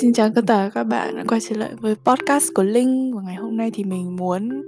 [0.00, 3.22] Xin chào tất cả các bạn đã quay trở lại với podcast của Linh và
[3.22, 4.62] ngày hôm nay thì mình muốn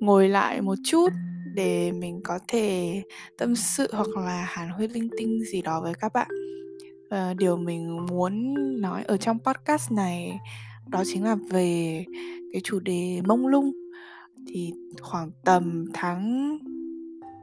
[0.00, 1.08] ngồi lại một chút
[1.54, 3.02] để mình có thể
[3.38, 6.28] tâm sự hoặc là hàn huyết linh tinh gì đó với các bạn.
[7.10, 10.38] Và điều mình muốn nói ở trong podcast này
[10.88, 12.04] đó chính là về
[12.52, 13.72] cái chủ đề mông lung.
[14.46, 16.58] Thì khoảng tầm tháng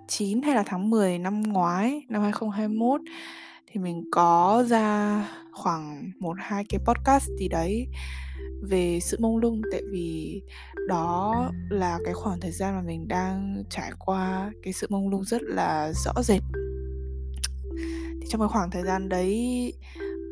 [0.08, 3.02] 9 hay là tháng 10 năm ngoái, năm 2021
[3.68, 5.22] thì mình có ra
[5.66, 7.88] khoảng một, hai cái podcast gì đấy
[8.62, 9.62] về sự mông lung.
[9.72, 10.42] Tại vì
[10.88, 15.24] đó là cái khoảng thời gian mà mình đang trải qua cái sự mông lung
[15.24, 16.42] rất là rõ rệt.
[18.22, 19.74] Thì trong cái khoảng thời gian đấy,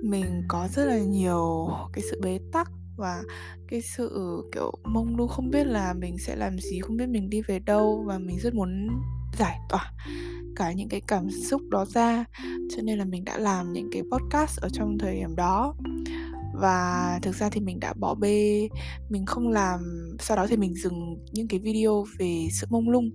[0.03, 3.23] mình có rất là nhiều cái sự bế tắc và
[3.67, 7.29] cái sự, kiểu, mông lung không biết là mình sẽ làm gì, không biết mình
[7.29, 8.87] đi về đâu và mình rất muốn
[9.37, 9.91] giải tỏa
[10.55, 12.25] cả những cái cảm xúc đó ra.
[12.75, 15.75] Cho nên là mình đã làm những cái podcast ở trong thời điểm đó.
[16.53, 18.69] Và thực ra thì mình đã bỏ bê,
[19.09, 19.79] mình không làm,
[20.19, 23.09] sau đó thì mình dừng những cái video về sự mông lung.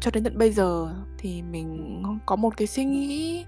[0.00, 3.44] Cho đến tận bây giờ thì mình có một cái suy nghĩ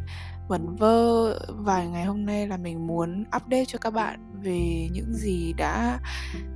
[0.48, 5.14] vẩn vơ vài ngày hôm nay là mình muốn update cho các bạn về những
[5.14, 6.00] gì đã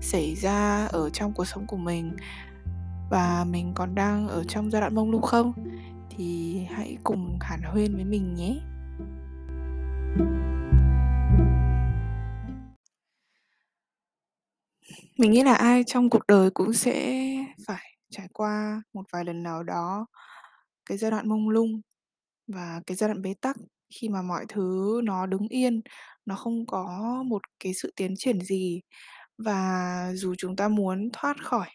[0.01, 2.17] xảy ra ở trong cuộc sống của mình
[3.13, 5.53] và mình còn đang ở trong giai đoạn mông lung không?
[6.11, 8.61] Thì hãy cùng hàn huyên với mình nhé.
[15.19, 17.27] Mình nghĩ là ai trong cuộc đời cũng sẽ
[17.67, 20.07] phải trải qua một vài lần nào đó
[20.87, 21.81] cái giai đoạn mông lung
[22.47, 23.57] và cái giai đoạn bế tắc
[23.95, 25.81] khi mà mọi thứ nó đứng yên,
[26.27, 26.87] nó không có
[27.27, 28.81] một cái sự tiến triển gì.
[29.39, 31.69] Và dù chúng ta muốn thoát khỏi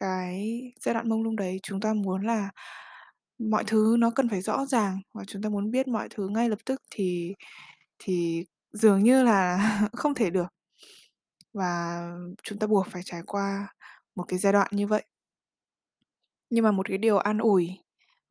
[0.00, 2.50] cái giai đoạn mông lung đấy chúng ta muốn là
[3.38, 6.48] mọi thứ nó cần phải rõ ràng và chúng ta muốn biết mọi thứ ngay
[6.48, 7.34] lập tức thì
[7.98, 9.58] thì dường như là
[9.92, 10.46] không thể được.
[11.52, 12.02] Và
[12.42, 13.68] chúng ta buộc phải trải qua
[14.14, 15.04] một cái giai đoạn như vậy.
[16.50, 17.70] Nhưng mà một cái điều an ủi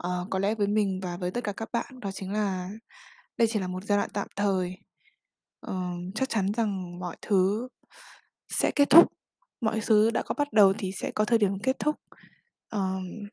[0.07, 2.69] uh, có lẽ với mình và với tất cả các bạn đó chính là
[3.37, 4.77] đây chỉ là một giai đoạn tạm thời.
[5.67, 7.67] Uh, chắc chắn rằng mọi thứ
[8.49, 9.20] sẽ kết thúc
[9.61, 11.95] mọi thứ đã có bắt đầu thì sẽ có thời điểm kết thúc.
[12.73, 13.27] Um,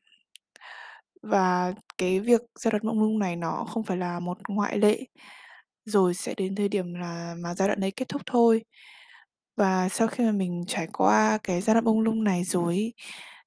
[1.21, 5.05] và cái việc giai đoạn mông lung này nó không phải là một ngoại lệ
[5.85, 8.65] rồi sẽ đến thời điểm là mà giai đoạn đấy kết thúc thôi.
[9.57, 12.93] Và sau khi mà mình trải qua cái giai đoạn mông lung này rồi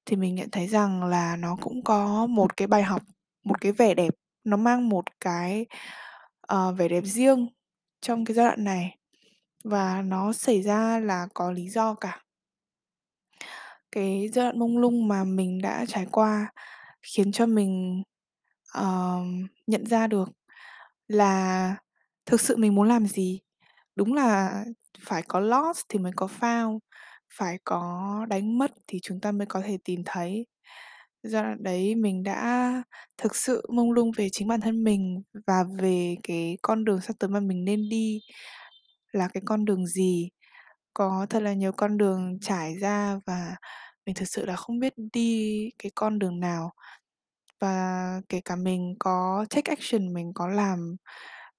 [0.06, 3.02] thì mình nhận thấy rằng là nó cũng có một cái bài học
[3.44, 4.14] một cái vẻ đẹp
[4.44, 5.66] nó mang một cái
[6.54, 7.48] uh, vẻ đẹp riêng
[8.00, 8.96] trong cái giai đoạn này.
[9.64, 12.20] Và nó xảy ra là có lý do cả
[13.92, 16.52] cái giai đoạn mông lung mà mình đã trải qua
[17.02, 18.02] khiến cho mình
[18.78, 19.26] uh,
[19.66, 20.30] nhận ra được
[21.08, 21.76] là
[22.26, 23.40] thực sự mình muốn làm gì.
[23.96, 24.64] Đúng là
[25.06, 26.78] phải có lost thì mới có found
[27.34, 30.46] phải có đánh mất thì chúng ta mới có thể tìm thấy.
[31.22, 32.72] Giai đoạn đấy mình đã
[33.18, 37.14] thực sự mông lung về chính bản thân mình và về cái con đường sắp
[37.18, 38.20] tới mà mình nên đi
[39.12, 40.30] là cái con đường gì
[40.94, 43.56] có thật là nhiều con đường trải ra và
[44.06, 46.72] mình thực sự là không biết đi cái con đường nào.
[47.60, 50.96] Và kể cả mình có take action mình có làm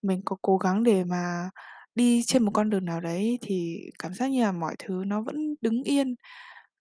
[0.02, 1.50] mình có cố gắng để mà
[1.96, 5.22] đi trên một con đường nào đấy thì cảm giác như là mọi thứ nó
[5.22, 6.16] vẫn đứng yên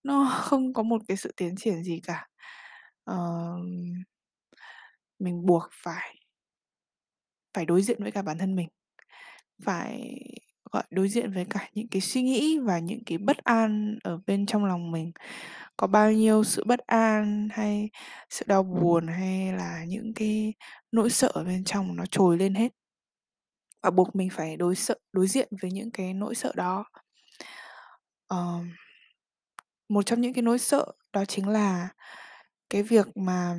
[0.03, 2.27] nó không có một cái sự tiến triển gì cả.
[3.05, 3.17] Ờ,
[5.19, 6.15] mình buộc phải
[7.53, 8.67] phải đối diện với cả bản thân mình
[9.65, 10.19] phải
[10.73, 14.19] gọi đối diện với cả những cái suy nghĩ và những cái bất an ở
[14.27, 15.11] bên trong lòng mình.
[15.77, 17.89] Có bao nhiêu sự bất an hay
[18.29, 20.53] sự đau buồn hay là những cái
[20.91, 22.73] nỗi sợ ở bên trong nó trồi lên hết.
[23.83, 26.85] Và buộc mình phải đối sợ đối diện với những cái nỗi sợ đó.
[28.33, 28.65] Uh,
[29.89, 31.89] một trong những cái nỗi sợ đó chính là
[32.69, 33.55] cái việc mà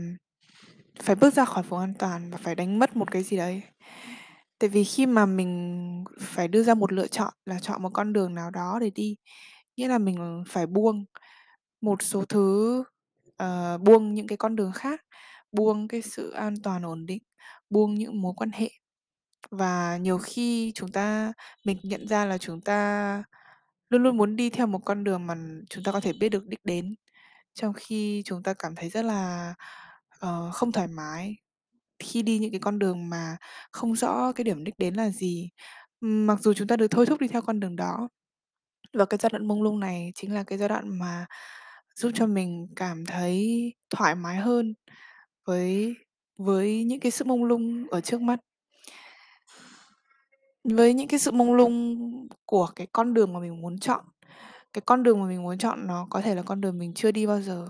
[1.03, 3.62] phải bước ra khỏi vùng an toàn và phải đánh mất một cái gì đấy
[4.59, 8.12] tại vì khi mà mình phải đưa ra một lựa chọn là chọn một con
[8.12, 9.16] đường nào đó để đi
[9.77, 11.04] nghĩa là mình phải buông
[11.80, 12.84] một số thứ
[13.42, 15.01] uh, buông những cái con đường khác
[15.53, 17.22] buông cái sự an toàn ổn định
[17.71, 18.71] buông những mối quan hệ.
[19.51, 21.33] Và nhiều khi chúng ta
[21.65, 23.24] mình nhận ra là chúng ta
[23.91, 25.34] luôn luôn muốn đi theo một con đường mà
[25.71, 26.95] chúng ta có thể biết được đích đến
[27.54, 29.54] trong khi chúng ta cảm thấy rất là
[30.27, 31.36] uh, không thoải mái
[31.98, 33.36] khi đi những cái con đường mà
[33.72, 35.50] không rõ cái điểm đích đến là gì.
[36.00, 38.08] Mặc dù chúng ta được thôi thúc đi theo con đường đó.
[38.94, 41.26] Và cái giai đoạn mông lung này chính là cái giai đoạn mà
[41.96, 44.74] giúp cho mình cảm thấy thoải mái hơn
[45.46, 45.96] với
[46.38, 48.41] với những cái sự mông lung ở trước mắt.
[50.64, 51.96] Với những cái sự mông lung
[52.46, 54.04] của cái con đường mà mình muốn chọn.
[54.72, 57.12] Cái con đường mà mình muốn chọn nó có thể là con đường mình chưa
[57.12, 57.66] đi bao giờ,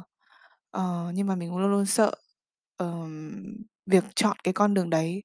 [0.71, 2.15] ờ, nhưng mà mình luôn luôn sợ,
[2.77, 3.33] ờm,
[3.87, 5.23] việc chọn cái con đường đấy.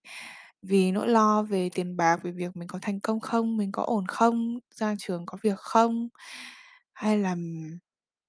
[0.61, 3.83] Vì nỗi lo về tiền bạc, về việc mình có thành công không, mình có
[3.83, 6.09] ổn không, ra trường có việc không,
[6.93, 7.35] hay là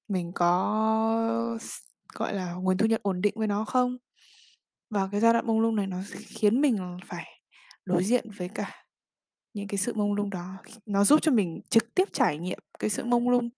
[0.08, 1.72] mình có s
[2.14, 3.96] gọi là, nguồn thu nhập ổn định với nó không.
[4.90, 7.26] Và cái giai đoạn mông lung này nó khiến mình phải
[7.86, 8.84] đối diện với cả
[9.54, 10.56] những cái sự mông lung đó,
[10.86, 13.50] nó giúp cho mình trực tiếp trải nghiệm cái sự mông lung.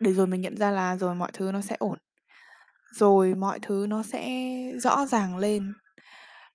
[0.00, 1.98] Để rồi mình nhận ra là rồi mọi thứ nó sẽ ổn,
[2.92, 4.44] rồi mọi thứ nó sẽ
[4.82, 5.72] rõ ràng lên.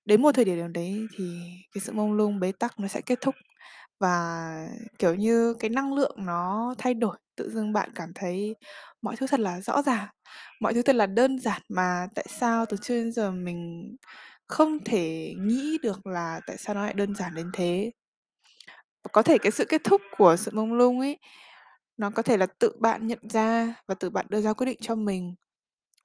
[0.05, 1.41] Đến một thời điểm nào đấy thì
[1.73, 3.35] cái sự mông lung, bế tắc nó sẽ kết thúc
[3.99, 4.51] và,
[4.99, 8.55] kiểu như, cái năng lượng nó thay đổi, tự dưng bạn cảm thấy
[9.01, 10.07] mọi thứ thật là rõ ràng,
[10.61, 13.95] mọi thứ thật là đơn giản mà tại sao từ trước đến giờ mình
[14.47, 17.91] không thể nghĩ được là tại sao nó lại đơn giản đến thế.
[19.03, 21.17] Và có thể cái sự kết thúc của sự mông lung ấy,
[21.97, 24.77] nó có thể là tự bạn nhận ra và tự bạn đưa ra quyết định
[24.81, 25.35] cho mình,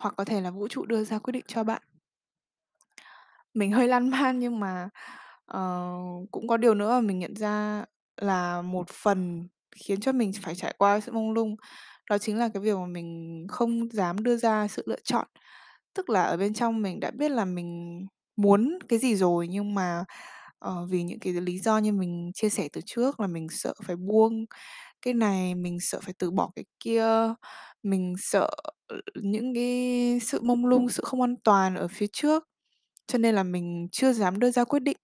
[0.00, 1.82] hoặc có thể là vũ trụ đưa ra quyết định cho bạn.
[3.55, 4.88] Mình hơi lan man nhưng mà,
[5.47, 5.88] ờ,
[6.31, 7.85] cũng có điều nữa mà mình nhận ra
[8.17, 11.56] là một phần khiến cho mình phải trải qua sự mông lung,
[12.11, 15.26] đó chính là cái việc mà mình không dám đưa ra sự lựa chọn.
[15.94, 18.00] Tức là ở bên trong mình đã biết là mình
[18.37, 20.05] muốn cái gì rồi nhưng mà,
[20.58, 23.75] ờ, vì những cái lý do như mình chia sẻ từ trước là mình sợ
[23.87, 24.44] phải buông
[25.02, 27.05] cái này, mình sợ phải từ bỏ cái kia,
[27.82, 28.50] mình sợ,
[28.87, 32.44] ờ, những cái sự mông lung, sự không an toàn ở phía trước,
[33.06, 34.97] cho nên là mình chưa dám đưa ra quyết định.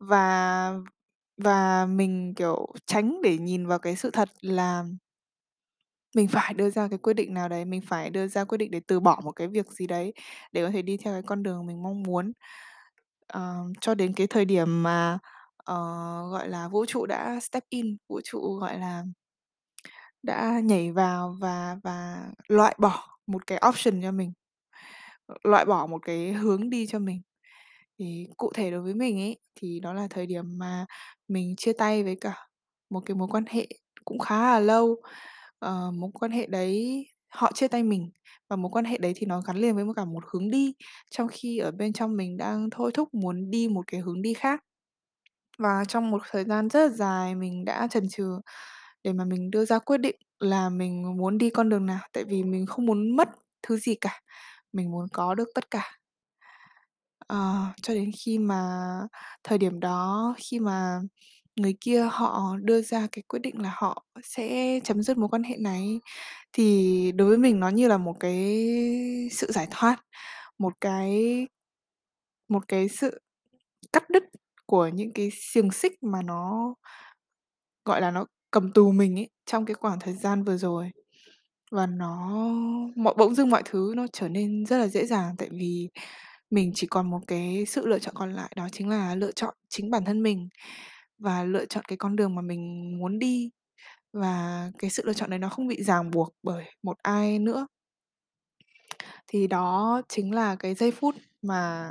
[0.00, 0.72] Và
[1.38, 4.84] và mình, kiểu, tránh để nhìn vào cái sự thật là
[6.16, 8.70] mình phải đưa ra cái quyết định nào đấy, mình phải đưa ra quyết định
[8.70, 10.12] để từ bỏ một cái việc gì đấy
[10.52, 12.32] để có thể đi theo cái con đường mình mong muốn.
[13.28, 15.18] Ờ, cho đến cái thời điểm mà,
[15.56, 15.74] ờ,
[16.32, 19.04] gọi là, vũ trụ đã step in, vũ trụ, gọi là
[20.24, 24.32] đã nhảy vào và và loại bỏ một cái option cho mình,
[25.44, 27.22] loại bỏ một cái hướng đi cho mình.
[27.98, 30.86] Thì cụ thể đối với mình ấy, thì đó là thời điểm mà
[31.28, 32.48] mình chia tay với cả
[32.90, 33.68] một cái mối quan hệ
[34.04, 34.96] cũng khá là lâu.
[35.58, 38.10] Ờ, mối quan hệ đấy họ chia tay mình
[38.50, 40.74] và mối quan hệ đấy thì nó gắn liền với một cả một hướng đi,
[41.10, 44.34] trong khi ở bên trong mình đang thôi thúc muốn đi một cái hướng đi
[44.34, 44.60] khác.
[45.58, 48.40] Và trong một thời gian rất là dài mình đã chần chừ
[49.04, 52.24] để mà mình đưa ra quyết định là mình muốn đi con đường nào, tại
[52.24, 53.28] vì mình không muốn mất
[53.62, 54.20] thứ gì cả,
[54.72, 55.98] mình muốn có được tất cả.
[57.28, 58.80] Ờ, cho đến khi mà
[59.44, 61.00] thời điểm đó, khi mà
[61.56, 65.42] người kia họ đưa ra cái quyết định là họ sẽ chấm dứt mối quan
[65.42, 66.00] hệ này,
[66.52, 68.68] thì đối với mình nó như là một cái
[69.32, 69.96] sự giải thoát,
[70.58, 71.46] một cái
[72.48, 73.20] một cái sự
[73.92, 74.24] cắt đứt
[74.66, 76.74] của những cái xiềng xích mà nó
[77.84, 80.90] gọi là, nó cầm tù mình ấy, trong cái khoảng thời gian vừa rồi.
[81.70, 82.48] Và nó
[82.96, 85.88] mọi bỗng dưng mọi thứ nó trở nên rất là dễ dàng, tại vì
[86.50, 89.54] mình chỉ còn một cái sự lựa chọn còn lại, đó chính là lựa chọn
[89.68, 90.48] chính bản thân mình
[91.18, 93.50] và lựa chọn cái con đường mà mình muốn đi.
[94.12, 97.66] Và cái sự lựa chọn đấy nó không bị ràng buộc bởi một ai nữa.
[99.26, 101.90] Thì đó chính là cái giây phút mà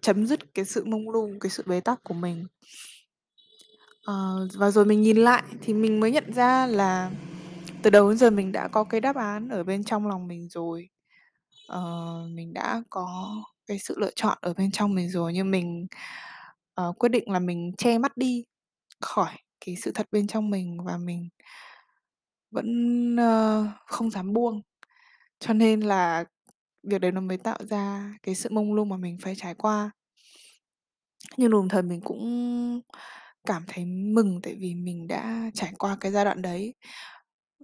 [0.00, 2.46] chấm dứt cái sự mông lung, cái sự bế tắc của mình.
[4.10, 7.10] Ờ, và rồi mình nhìn lại thì mình mới nhận ra là
[7.82, 10.48] từ đầu đến giờ mình đã có cái đáp án ở bên trong lòng mình
[10.48, 10.88] rồi.
[11.68, 11.82] Ờ,
[12.34, 13.34] mình đã có
[13.66, 15.86] cái sự lựa chọn ở bên trong mình rồi, nhưng mình,
[16.74, 18.44] ờ, quyết định là mình che mắt đi
[19.00, 19.32] khỏi
[19.66, 21.28] cái sự thật bên trong mình và mình
[22.50, 24.62] vẫn, ơ, không dám buông.
[25.40, 26.24] Cho nên là
[26.82, 29.90] việc đấy nó mới tạo ra cái sự mông lung mà mình phải trải qua.
[31.36, 32.80] Nhưng đồng thời mình cũng
[33.46, 36.74] cảm thấy mừng tại vì mình đã trải qua cái giai đoạn đấy.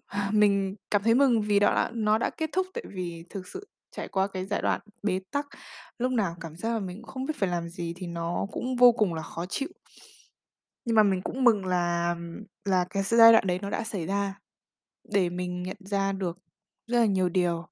[0.06, 3.48] À, mình cảm thấy mừng vì đó đã nó đã kết thúc tại vì thực
[3.48, 5.46] sự trải qua cái giai đoạn bế tắc,
[5.98, 8.76] lúc nào cảm giác là mình cũng không biết phải làm gì thì nó cũng
[8.76, 9.68] vô cùng là khó chịu.
[10.84, 12.14] Nhưng mà mình cũng mừng là
[12.64, 14.40] là cái giai đoạn đấy nó đã xảy ra
[15.14, 16.38] để mình nhận ra được
[16.86, 17.66] rất là nhiều điều.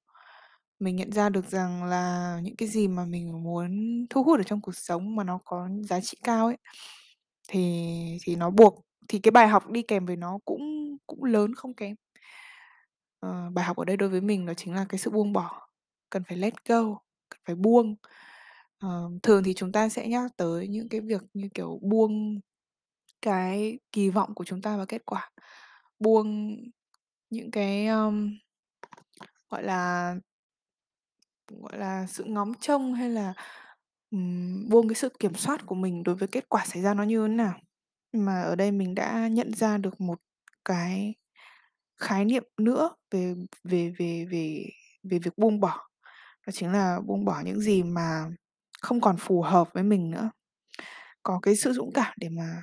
[0.81, 4.43] Mình nhận ra được rằng là những cái gì mà mình muốn thu hút ở
[4.45, 6.57] trong cuộc sống mà nó có giá trị cao ấy,
[7.49, 11.55] thì thì nó buộc thì cái bài học đi kèm với nó cũng cũng lớn
[11.55, 11.97] không kém.
[13.21, 15.69] Ờ, bài học ở đây đối với mình đó chính là cái sự buông bỏ,
[16.11, 16.83] cần phải let go,
[17.31, 17.97] cần phải buông.
[18.79, 22.41] Ờ, thường thì chúng ta sẽ nhắc tới những cái việc như kiểu buông
[23.23, 25.31] cái kỳ vọng của chúng ta vào kết quả,
[26.01, 26.57] buông
[27.31, 28.39] những cái, ờm,
[29.51, 30.17] gọi là
[31.49, 33.35] gọi là, sự ngóng trông hay là,
[34.15, 37.05] ừm, buông cái sự kiểm soát của mình đối với kết quả xảy ra nó
[37.05, 37.55] như thế nào.
[38.15, 40.21] Mà ở đây mình đã nhận ra được một
[40.67, 41.15] cái
[42.03, 44.67] khái niệm nữa về về về về
[45.05, 45.79] về việc buông bỏ,
[46.49, 48.27] đó chính là buông bỏ những gì mà
[48.83, 50.31] không còn phù hợp với mình nữa.
[51.23, 52.63] Có cái sự dũng cảm để mà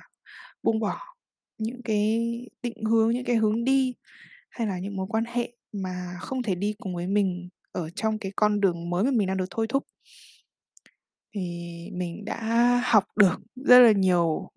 [0.64, 0.98] buông bỏ
[1.58, 2.20] những cái
[2.62, 3.94] định hướng, những cái hướng đi,
[4.50, 8.18] hay là những mối quan hệ mà không thể đi cùng với mình ở trong
[8.18, 9.84] cái con đường mới mà mình đang được thôi thúc.
[11.34, 11.40] Thì
[11.92, 12.40] mình đã
[12.84, 14.50] học được rất là nhiều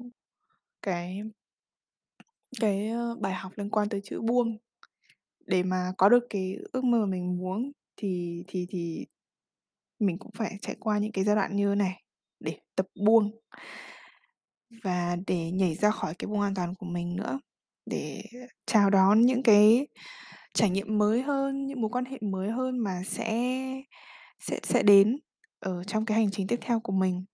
[0.81, 1.21] cái
[2.59, 4.57] cái, ơ, bài học liên quan tới chữ buông.
[5.47, 9.05] Để mà có được cái ước mơ mà mình muốn thì thì thì
[9.99, 12.03] mình cũng phải trải qua những cái giai đoạn như này
[12.39, 13.31] để tập buông.
[14.83, 17.39] Và để nhảy ra khỏi cái vùng an toàn của mình nữa,
[17.85, 18.23] để
[18.65, 19.87] chào đón những cái
[20.53, 23.51] trải nghiệm mới hơn, những mối quan hệ mới hơn mà sẽ
[24.39, 25.17] sẽ sẽ đến
[25.59, 27.25] ở trong cái hành trình tiếp theo của mình.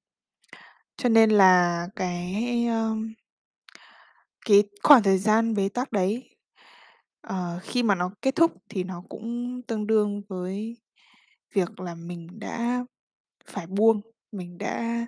[0.97, 2.95] Cho nên là cái, ơ
[4.45, 6.29] cái khoảng thời gian bế tắc đấy,
[7.21, 10.77] ờ, khi mà nó kết thúc thì nó cũng tương đương với
[11.53, 12.85] việc là mình đã
[13.45, 14.01] phải buông,
[14.31, 15.05] mình đã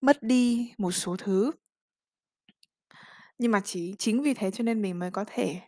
[0.00, 1.52] mất đi một số thứ.
[3.38, 5.60] Nhưng mà chỉ chính vì thế cho nên mình mới có thể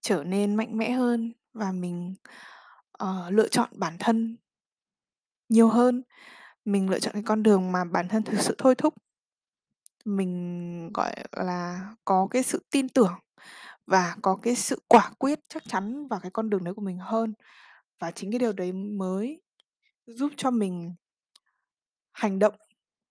[0.00, 2.14] trở nên mạnh mẽ hơn và mình,
[2.92, 4.36] ờ, lựa chọn bản thân
[5.52, 6.02] nhiều hơn.
[6.64, 8.94] Mình lựa chọn cái con đường mà bản thân thực sự thôi thúc.
[10.04, 13.14] Mình, gọi là, có cái sự tin tưởng
[13.86, 16.98] và có cái sự quả quyết, chắc chắn vào cái con đường đấy của mình
[16.98, 17.34] hơn.
[17.98, 19.40] Và chính cái điều đấy mới
[20.06, 20.94] giúp cho mình
[22.12, 22.54] hành động,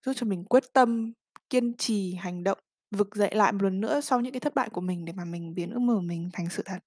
[0.05, 1.13] giúp cho mình quyết tâm,
[1.49, 2.57] kiên trì hành động,
[2.91, 5.25] vực dậy lại một lần nữa sau những cái thất bại của mình để mà
[5.25, 6.79] mình biến ước mơ của mình thành sự thật.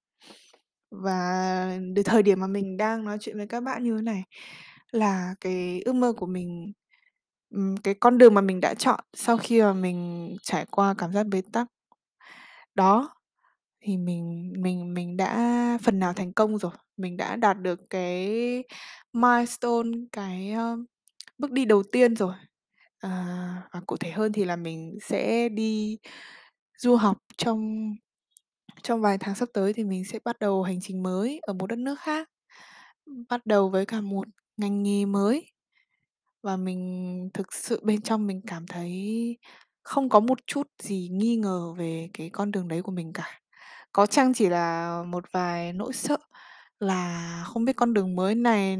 [0.91, 4.25] Và đến thời điểm mà mình đang nói chuyện với các bạn như thế này
[4.95, 6.73] là cái ước mơ của mình,
[7.51, 11.13] ừm, cái con đường mà mình đã chọn sau khi mà mình trải qua cảm
[11.13, 11.67] giác bế tắc.
[12.75, 13.15] Đó,
[13.83, 18.29] thì mình mình mình đã phần nào thành công rồi, mình đã đạt được cái
[19.13, 20.77] milestone, cái, ơ,
[21.39, 22.35] bước đi đầu tiên rồi.
[23.01, 23.11] À,
[23.73, 25.99] và cụ thể hơn thì là mình sẽ đi
[26.79, 27.91] du học trong
[28.83, 31.67] trong vài tháng sắp tới thì mình sẽ bắt đầu hành trình mới ở một
[31.67, 32.29] đất nước khác,
[33.29, 35.51] bắt đầu với cả một ngành nghề mới.
[36.43, 39.39] Và mình thực sự bên trong mình cảm thấy
[39.83, 43.41] không có một chút gì nghi ngờ về cái con đường đấy của mình cả.
[43.93, 46.17] Có chăng chỉ là một vài nỗi sợ
[46.81, 48.79] là không biết con đường mới này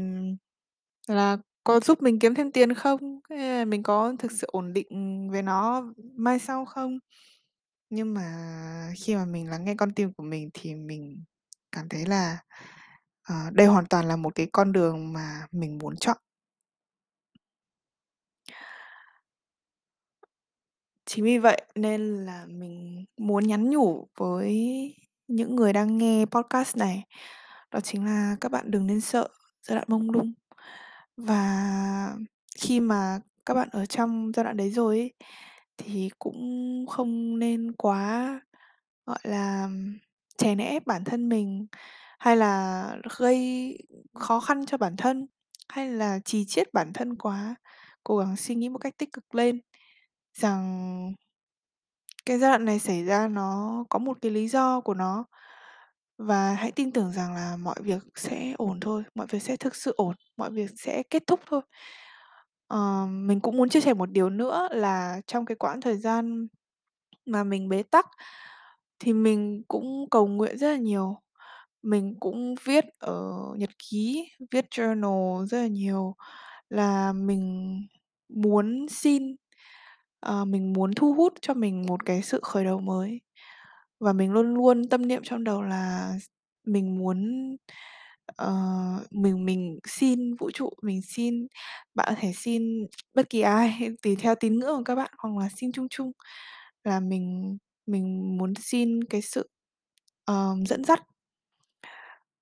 [1.07, 3.19] là có giúp mình kiếm thêm tiền không?
[3.29, 5.83] Hay là mình có thực sự ổn định về nó
[6.17, 6.99] mai sau không?
[7.89, 8.23] Nhưng mà
[8.97, 11.23] khi mà mình lắng nghe con tim của mình thì mình
[11.71, 12.37] cảm thấy là,
[13.25, 16.17] à, đây hoàn toàn là một cái con đường mà mình muốn chọn.
[21.05, 24.55] Chính vì vậy nên là mình muốn nhắn nhủ với
[25.27, 27.03] những người đang nghe podcast này,
[27.71, 29.27] đó chính là các bạn đừng nên sợ
[29.63, 30.33] giai đoạn mông lung.
[31.17, 32.17] Và
[32.59, 35.13] khi mà các bạn ở trong giai đoạn đấy rồi ấy,
[35.77, 38.41] thì cũng không nên quá,
[39.05, 39.69] gọi là,
[40.37, 41.67] chèn ép bản thân mình,
[42.25, 43.77] hay là gây
[44.13, 45.27] khó khăn cho bản thân,
[45.69, 47.55] hay là trì chiết bản thân quá.
[48.03, 49.61] Cố gắng suy nghĩ một cách tích cực lên
[50.33, 51.13] rằng
[52.25, 55.25] cái giai đoạn này xảy ra nó có một cái lý do của nó.
[56.17, 59.75] Và hãy tin tưởng rằng là mọi việc sẽ ổn thôi, mọi việc sẽ thực
[59.75, 61.61] sự ổn, mọi việc sẽ kết thúc thôi.
[62.67, 66.47] Ờ, mình cũng muốn chia sẻ một điều nữa là trong cái quãng thời gian
[67.25, 68.07] mà mình bế tắc
[68.99, 71.21] thì mình cũng cầu nguyện rất là nhiều.
[71.85, 73.23] Mình cũng viết ở
[73.57, 76.15] nhật ký, viết journal rất là nhiều
[76.69, 77.77] là mình
[78.29, 79.23] muốn xin,
[80.21, 83.21] ờ, mình muốn thu hút cho mình một cái sự khởi đầu mới.
[83.99, 86.25] Và mình luôn luôn tâm niệm trong đầu là s
[86.69, 87.19] mình muốn,
[88.37, 88.55] ờ,
[89.11, 91.47] mình mình xin vũ trụ, mình xin
[91.95, 95.37] bạn có thể xin bất kỳ ai tùy theo tín ngưỡng của các bạn, hoặc
[95.43, 96.13] là xin chung chung
[96.85, 99.49] là mình mình muốn xin cái sự,
[100.25, 101.01] ờ, dẫn dắt.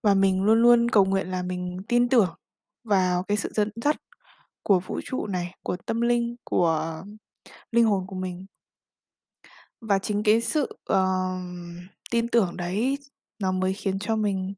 [0.04, 2.30] Và mình luôn luôn cầu nguyện là mình tin tưởng
[2.84, 3.96] vào cái sự dẫn dắt
[4.64, 7.04] của vũ trụ này, của tâm linh, của
[7.72, 8.46] linh hồn của mình.
[9.82, 11.78] Và chính cái sự, ờm,
[12.12, 12.98] tin tưởng đấy
[13.40, 14.54] nó mới khiến cho mình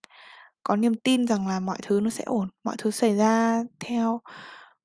[0.64, 4.22] có niềm tin rằng là mọi thứ nó sẽ ổn, mọi thứ xảy ra theo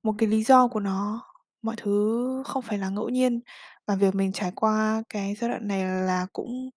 [0.03, 1.21] một cái lý do của nó,
[1.61, 3.41] mọi thứ không phải là ngẫu nhiên.
[3.87, 6.69] Và việc mình trải qua cái giai đoạn này là cũng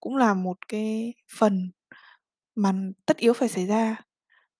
[0.00, 1.70] cũng là một cái phần
[2.56, 2.72] mà
[3.06, 3.96] tất yếu phải xảy ra.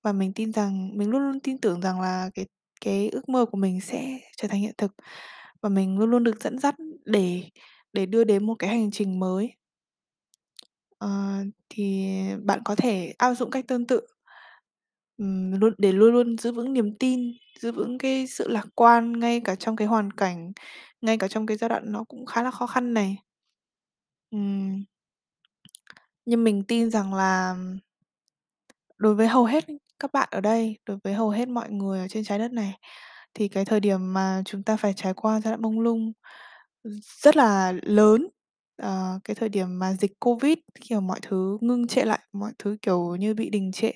[0.04, 2.46] Và mình tin rằng mình luôn luôn tin tưởng rằng là cái
[2.82, 4.92] cái ước mơ của mình sẽ trở thành hiện thực.
[5.62, 6.74] Và mình luôn luôn được dẫn dắt
[7.06, 7.42] để
[7.92, 9.52] để đưa đến một cái hành trình mới.
[10.98, 11.08] Ờ,
[11.68, 12.06] thì
[12.44, 14.00] bạn có thể áp dụng cách tương tự.
[15.18, 19.20] Ừm, luôn để luôn luôn giữ vững niềm tin, giữ vững cái sự lạc quan
[19.20, 20.52] ngay cả trong cái hoàn cảnh,
[21.00, 23.16] ngay cả trong cái giai đoạn nó cũng khá là khó khăn này.
[24.32, 24.84] Ừm.
[26.26, 27.56] Nhưng mình tin rằng là
[28.98, 29.64] đối với hầu hết
[30.00, 32.78] các bạn ở đây, đối với hầu hết mọi người ở trên trái đất này,
[33.34, 36.12] thì cái thời điểm mà chúng ta phải trải qua giai đoạn mông lung,
[37.22, 38.28] rất là lớn,
[38.82, 42.52] ờ, cái thời điểm mà dịch Covid khi mà mọi thứ ngưng trệ lại, mọi
[42.58, 43.92] thứ, kiểu như, bị đình trệ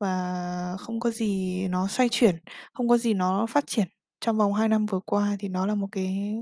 [0.00, 2.36] và không có gì nó xoay chuyển,
[2.74, 3.88] không có gì nó phát triển
[4.20, 6.34] trong vòng 2 năm vừa qua thì nó là một cái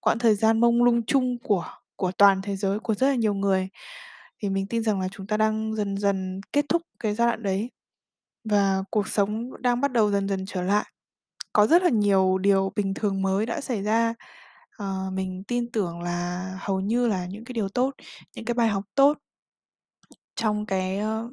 [0.00, 1.64] quãng thời gian mông lung chung của
[1.96, 3.68] của toàn thế giới, của rất là nhiều người.
[4.42, 7.42] Thì mình tin rằng là chúng ta đang dần dần kết thúc cái giai đoạn
[7.42, 7.70] đấy
[8.44, 10.86] và cuộc sống đang bắt đầu dần dần trở lại.
[11.52, 14.14] Có rất là nhiều điều bình thường mới đã xảy ra.
[14.78, 17.94] Ờ, mình tin tưởng là hầu như là những cái điều tốt,
[18.36, 19.18] những cái bài học tốt
[20.36, 21.30] trong cái, ơ,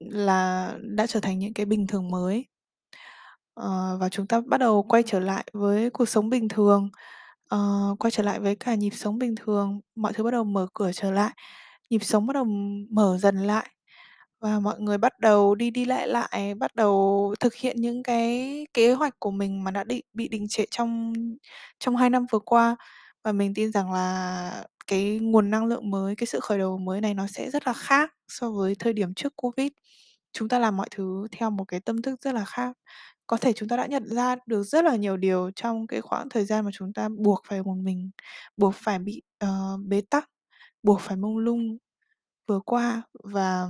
[0.00, 2.46] là đã trở thành những cái bình thường mới.
[3.54, 6.90] Ờ, và chúng ta bắt đầu quay trở lại với cuộc sống bình thường,
[7.48, 7.58] ờ,
[7.98, 10.90] quay trở lại với cả nhịp sống bình thường, mọi thứ bắt đầu mở cửa
[10.94, 11.30] trở lại,
[11.90, 12.44] nhịp sống bắt đầu
[12.90, 13.70] mở dần lại
[14.40, 18.66] và mọi người bắt đầu đi đi lại lại, bắt đầu thực hiện những cái
[18.74, 21.12] kế hoạch của mình mà đã định bị đình trệ trong
[21.80, 22.76] trong 2 năm vừa qua.
[23.24, 27.00] Và mình tin rằng là cái nguồn năng lượng mới, cái sự khởi đầu mới
[27.00, 29.68] này nó sẽ rất là khác so với thời điểm trước Covid.
[30.32, 32.76] Chúng ta làm mọi thứ theo một cái tâm thức rất là khác.
[33.26, 36.28] Có thể chúng ta đã nhận ra được rất là nhiều điều trong cái khoảng
[36.28, 38.10] thời gian mà chúng ta buộc phải một mình,
[38.56, 40.30] buộc phải bị, ờ, bế tắc,
[40.82, 41.78] buộc phải mông lung
[42.48, 43.62] vừa qua và,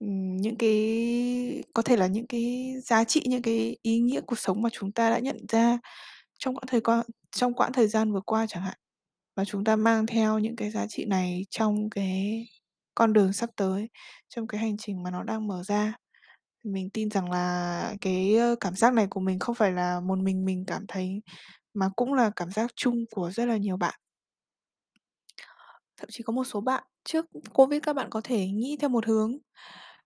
[0.00, 4.38] ừm, những cái có thể là những cái giá trị, những cái ý nghĩa cuộc
[4.38, 5.78] sống mà chúng ta đã nhận ra
[6.40, 7.04] trong quãng thời qua
[7.36, 8.78] trong quãng thời gian vừa qua chẳng hạn.
[9.36, 12.46] Và chúng ta mang theo những cái giá trị này trong cái
[12.94, 13.88] con đường sắp tới,
[14.28, 15.94] trong cái hành trình mà nó đang mở ra.
[16.64, 20.18] Mình tin rằng là cái, ơ, cảm giác này của mình không phải là một
[20.18, 21.22] mình mình cảm thấy,
[21.74, 23.94] mà cũng là cảm giác chung của rất là nhiều bạn.
[25.98, 29.06] Thậm chí có một số bạn trước Covid các bạn có thể nghĩ theo một
[29.06, 29.38] hướng,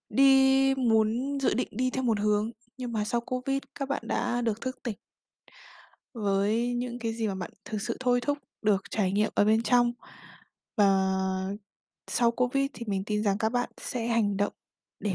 [0.08, 4.42] đi muốn dự định đi theo một hướng, nhưng mà sau Covid các bạn đã
[4.42, 4.96] được thức tỉnh
[6.14, 9.62] với những cái gì mà bạn thực sự thôi thúc được trải nghiệm ở bên
[9.62, 9.92] trong.
[10.76, 10.86] Và
[12.10, 14.52] sau Covid thì mình tin rằng các bạn sẽ hành động
[15.00, 15.14] để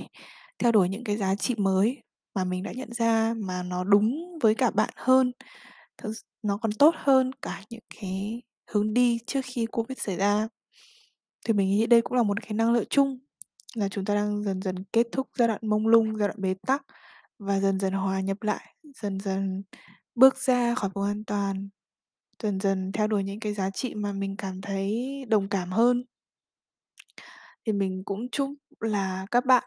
[0.60, 2.04] theo đuổi những cái giá trị mới
[2.36, 5.32] mà mình đã nhận ra mà nó đúng với cả bạn hơn,
[5.98, 10.16] thực s nó còn tốt hơn cả những cái hướng đi trước khi Covid xảy
[10.18, 10.48] ra.
[11.48, 13.20] Thì mình nghĩ đây cũng là một cái năng lượng chung,
[13.76, 16.54] là chúng ta đang dần dần kết thúc giai đoạn mông lung, giai đoạn bế
[16.68, 16.84] tắc
[17.40, 19.64] và dần dần hòa nhập lại, dần dần
[20.16, 21.70] bước ra khỏi vùng an toàn,
[22.44, 26.06] dần dần theo đuổi những cái giá trị mà mình cảm thấy đồng cảm hơn.
[27.66, 29.64] Thì mình cũng chúc là các bạn,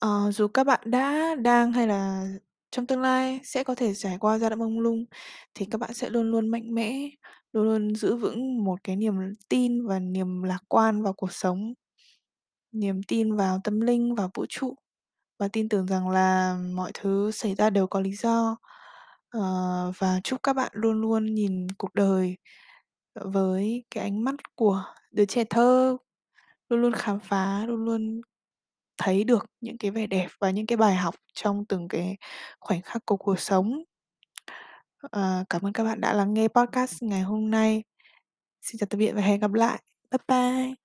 [0.00, 2.26] ờ, dù các bạn đã, đang hay là
[2.74, 5.06] trong tương lai sẽ có thể trải qua giai đoạn mông lung,
[5.54, 7.10] thì các bạn sẽ luôn luôn mạnh mẽ,
[7.52, 9.14] luôn luôn giữ vững một cái niềm
[9.50, 11.74] tin và niềm lạc quan vào cuộc sống,
[12.72, 14.74] niềm tin vào tâm linh, vào vũ trụ
[15.40, 18.56] và tin tưởng rằng là mọi thứ xảy ra đều có lý do.
[19.30, 22.36] Ờ, và chúc các bạn luôn luôn nhìn cuộc đời,
[23.16, 25.98] với cái ánh mắt của đứa trẻ thơ,
[26.70, 28.22] luôn luôn khám phá, luôn luôn
[28.98, 32.16] thấy được những cái vẻ đẹp và những cái bài học trong từng cái
[32.60, 33.84] khoảnh khắc của cuộc sống.
[35.10, 37.82] Ờ, cảm ơn các bạn đã lắng nghe podcast ngày hôm nay.
[38.62, 39.82] Xin chào tạm biệt và hẹn gặp lại.
[40.10, 40.83] Bye bye.